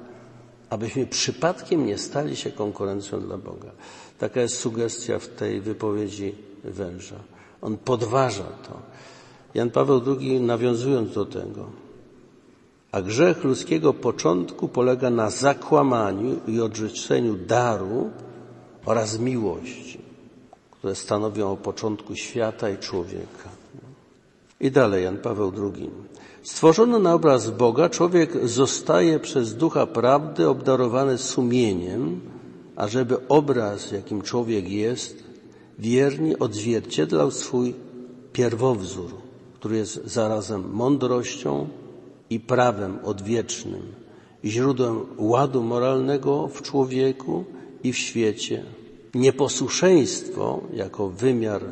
[0.70, 3.70] abyśmy przypadkiem nie stali się konkurencją dla Boga.
[4.18, 7.16] Taka jest sugestia w tej wypowiedzi węża.
[7.62, 8.78] On podważa to.
[9.54, 11.66] Jan Paweł II nawiązując do tego.
[12.92, 18.10] A grzech ludzkiego początku polega na zakłamaniu i odrzuceniu daru
[18.86, 19.98] oraz miłości,
[20.84, 23.48] które stanowią o początku świata i człowieka.
[24.60, 25.90] I dalej Jan Paweł II.
[26.42, 32.20] Stworzony na obraz Boga, człowiek zostaje przez ducha prawdy obdarowany sumieniem,
[32.76, 35.24] ażeby obraz, jakim człowiek jest,
[35.78, 37.74] wiernie odzwierciedlał swój
[38.32, 39.10] pierwowzór,
[39.54, 41.68] który jest zarazem mądrością
[42.30, 43.82] i prawem odwiecznym,
[44.44, 47.44] źródłem ładu moralnego w człowieku
[47.84, 48.83] i w świecie.
[49.14, 51.62] Nieposłuszeństwo jako wymiar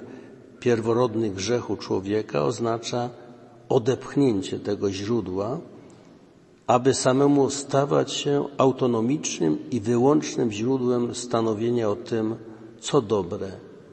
[0.61, 3.11] pierworodny grzechu człowieka oznacza
[3.69, 5.61] odepchnięcie tego źródła,
[6.67, 12.37] aby samemu stawać się autonomicznym i wyłącznym źródłem stanowienia o tym,
[12.81, 13.51] co dobre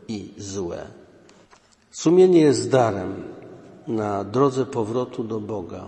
[0.08, 0.88] i złe.
[1.92, 3.24] Sumienie jest darem
[3.88, 5.86] na drodze powrotu do Boga.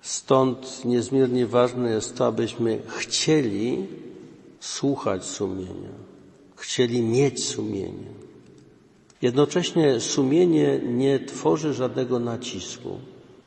[0.00, 3.86] Stąd niezmiernie ważne jest to, abyśmy chcieli
[4.60, 5.94] słuchać sumienia,
[6.56, 8.10] chcieli mieć sumienie.
[9.22, 12.98] Jednocześnie sumienie nie tworzy żadnego nacisku,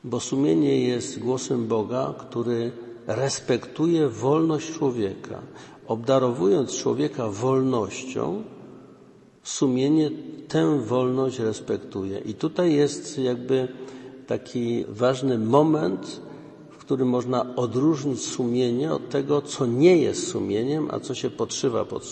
[0.04, 2.72] bo sumienie jest głosem Boga, który
[3.06, 5.42] respektuje wolność człowieka.
[5.86, 8.42] Obdarowując człowieka wolnością,
[9.42, 10.10] sumienie
[10.48, 12.18] tę wolność respektuje.
[12.18, 13.68] I tutaj jest jakby
[14.26, 16.20] taki ważny moment,
[16.70, 21.84] w którym można odróżnić sumienie od tego, co nie jest sumieniem, a co się podszywa
[21.84, 22.04] pod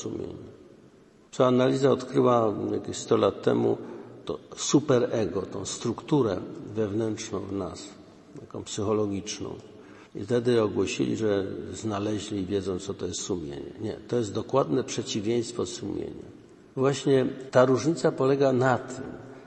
[1.38, 1.58] sumieniem.
[1.68, 3.78] Psychoanaliza odkryła jakieś 100 lat temu
[4.24, 6.40] to superego, tą strukturę
[6.74, 7.84] wewnętrzną w nas,
[8.40, 9.54] taką psychologiczną.
[10.14, 13.72] I wtedy ogłosili, że znaleźli i wiedzą, co to jest sumienie.
[13.80, 16.28] Nie, to jest dokładne przeciwieństwo sumienia.
[16.76, 19.04] Właśnie ta różnica polega na tym,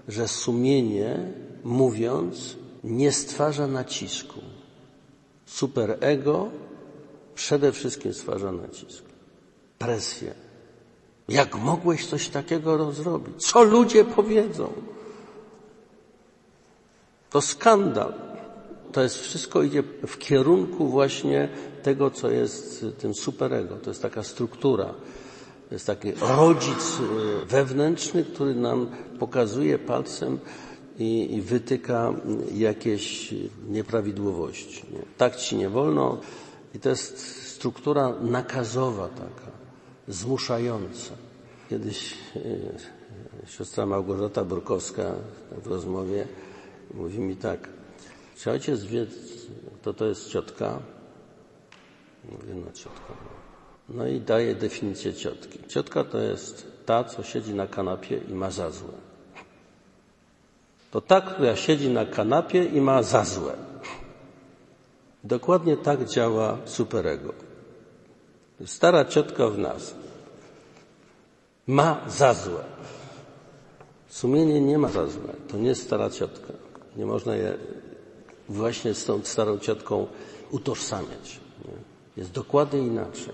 [0.07, 4.39] że sumienie, mówiąc, nie stwarza nacisku.
[5.45, 6.49] Superego
[7.36, 9.03] przede wszystkim stwarza nacisk.
[9.80, 10.51] Presję.
[11.32, 13.47] Jak mogłeś coś takiego zrobić?
[13.47, 14.73] Co ludzie powiedzą?
[17.29, 18.13] To skandal.
[18.91, 21.49] To jest wszystko idzie w kierunku właśnie
[21.84, 23.75] tego, co jest tym superego.
[23.75, 24.86] To jest taka struktura.
[25.69, 26.97] To jest taki rodzic
[27.47, 28.88] wewnętrzny, który nam
[29.19, 30.39] pokazuje palcem
[30.99, 32.13] i, i wytyka
[32.53, 33.34] jakieś
[33.69, 34.86] nieprawidłowości.
[34.93, 34.99] Nie?
[35.17, 36.17] Tak ci nie wolno.
[36.75, 39.51] I to jest struktura nakazowa taka,
[40.07, 41.13] zmuszająca.
[41.72, 42.13] Kiedyś
[43.45, 45.15] e, siostra Małgorzata Burkowska
[45.63, 46.28] w rozmowie
[46.93, 47.69] mówi mi tak,
[48.38, 49.05] czy ojciec wie,
[49.82, 50.80] kto to jest ciotka?
[52.32, 53.13] Mówię, no ciotka.
[53.89, 55.59] No i daje definicję ciotki.
[55.67, 58.93] Ciotka to jest ta, co siedzi na kanapie i ma za złe.
[60.91, 63.53] To ta, która siedzi na kanapie i ma za złe.
[65.24, 67.34] Dokładnie tak działa superego.
[68.65, 69.95] Stara ciotka w nas
[71.68, 72.64] ma za złe.
[74.09, 75.34] Sumienie nie ma za złe.
[75.47, 76.53] To nie jest stara ciotka.
[76.97, 77.57] Nie można je
[78.49, 80.07] właśnie z tą starą ciotką
[80.51, 81.39] utożsamiać.
[81.66, 81.74] Nie?
[82.18, 83.34] Jest dokładnie inaczej.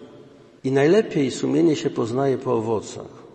[0.64, 3.28] I najlepiej sumienie się poznaje po owocach.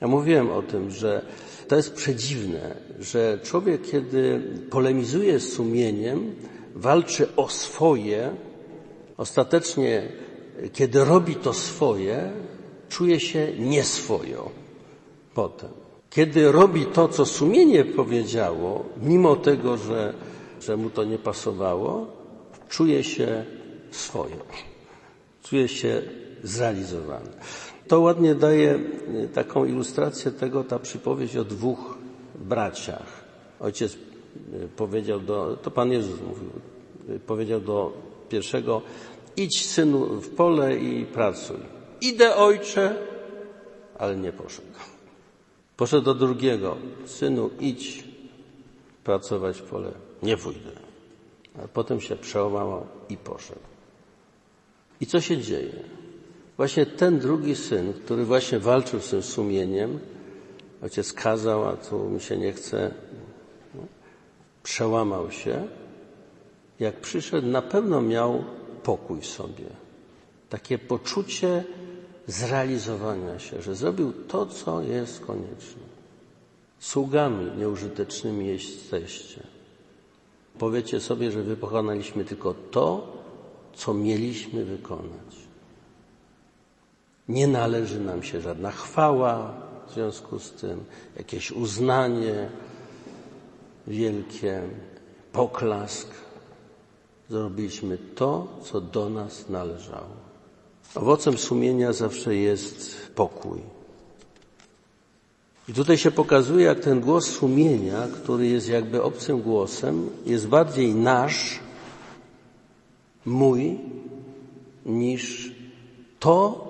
[0.00, 1.24] Ja mówiłem o tym, że
[1.68, 6.34] to jest przedziwne, że człowiek, kiedy polemizuje z sumieniem,
[6.74, 8.36] walczy o swoje,
[9.16, 10.08] ostatecznie,
[10.72, 12.32] kiedy robi to swoje,
[12.92, 14.50] czuje się nieswojo
[15.34, 15.70] potem.
[16.10, 20.14] Kiedy robi to, co sumienie powiedziało, mimo tego, że,
[20.60, 22.06] że mu to nie pasowało,
[22.68, 23.44] czuje się
[23.90, 24.36] swojo.
[25.42, 26.02] Czuje się
[26.42, 27.30] zrealizowany.
[27.88, 28.78] To ładnie daje
[29.34, 31.98] taką ilustrację tego ta przypowieść o dwóch
[32.34, 33.24] braciach.
[33.60, 33.98] Ojciec
[34.76, 36.50] powiedział do, to Pan Jezus mówił,
[37.26, 37.92] powiedział do
[38.28, 38.82] pierwszego,
[39.36, 41.81] idź synu w pole i pracuj.
[42.02, 42.94] Idę ojcze,
[43.98, 44.68] ale nie poszedł.
[45.76, 46.76] Poszedł do drugiego,
[47.06, 48.04] synu idź
[49.04, 49.92] pracować w pole.
[50.22, 50.70] Nie pójdę.
[51.64, 53.60] A potem się przełamał i poszedł.
[55.00, 55.74] I co się dzieje?
[56.56, 59.98] Właśnie ten drugi syn, który właśnie walczył z tym sumieniem,
[60.82, 62.94] ojciec kazał, a tu mi się nie chce,
[63.74, 63.80] no,
[64.62, 65.68] przełamał się.
[66.80, 68.44] Jak przyszedł, na pewno miał
[68.82, 69.64] pokój sobie.
[70.48, 71.64] Takie poczucie
[72.26, 75.82] zrealizowania się, że zrobił to, co jest konieczne.
[76.78, 79.42] Sługami nieużytecznymi jesteście.
[80.58, 83.12] Powiecie sobie, że wy pokonaliśmy tylko to,
[83.74, 85.36] co mieliśmy wykonać.
[87.28, 89.54] Nie należy nam się żadna chwała
[89.88, 90.84] w związku z tym,
[91.16, 92.48] jakieś uznanie
[93.86, 94.62] wielkie,
[95.32, 96.08] poklask.
[97.30, 100.21] Zrobiliśmy to, co do nas należało.
[100.94, 103.60] Owocem sumienia zawsze jest pokój.
[105.68, 110.94] I tutaj się pokazuje, jak ten głos sumienia, który jest jakby obcym głosem, jest bardziej
[110.94, 111.60] nasz,
[113.24, 113.78] mój,
[114.86, 115.52] niż
[116.20, 116.68] to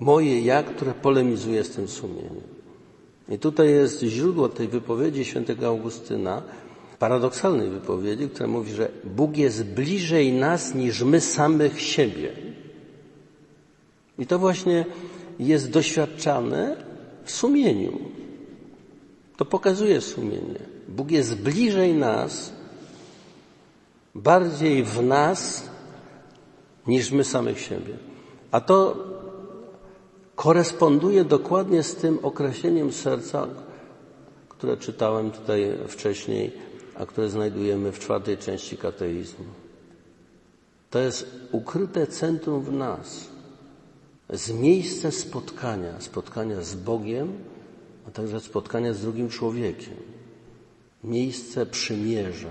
[0.00, 2.48] moje ja, które polemizuje z tym sumieniem.
[3.28, 6.42] I tutaj jest źródło tej wypowiedzi świętego Augustyna,
[6.98, 12.47] paradoksalnej wypowiedzi, która mówi, że Bóg jest bliżej nas niż my samych siebie.
[14.18, 14.84] I to właśnie
[15.38, 16.76] jest doświadczane
[17.24, 17.98] w sumieniu.
[19.36, 20.58] To pokazuje sumienie.
[20.88, 22.52] Bóg jest bliżej nas,
[24.14, 25.68] bardziej w nas
[26.86, 27.94] niż my samych siebie.
[28.50, 28.96] A to
[30.34, 33.46] koresponduje dokładnie z tym określeniem serca,
[34.48, 36.52] które czytałem tutaj wcześniej,
[36.94, 39.44] a które znajdujemy w czwartej części kateizmu.
[40.90, 43.37] To jest ukryte centrum w nas
[44.30, 47.32] z miejsce spotkania, spotkania z Bogiem,
[48.08, 49.96] a także spotkania z drugim człowiekiem.
[51.04, 52.50] Miejsce przymierza.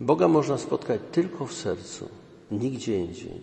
[0.00, 2.08] Boga można spotkać tylko w sercu,
[2.50, 3.40] nigdzie indziej.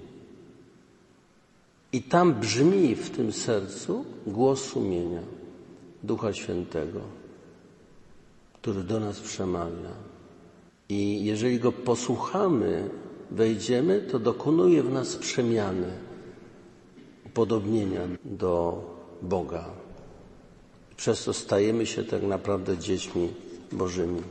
[1.94, 5.22] I tam brzmi w tym sercu głos sumienia
[6.04, 7.02] Ducha Świętego,
[8.54, 9.94] który do nas przemawia.
[10.90, 12.90] I jeżeli go posłuchamy,
[13.32, 16.03] wejdziemy, to dokonuje w nas przemiany
[17.34, 18.78] upodobnienia do
[19.22, 19.66] Boga.
[20.98, 23.30] Przez to stajemy się tak naprawdę dziećmi
[23.72, 24.22] Bożymi.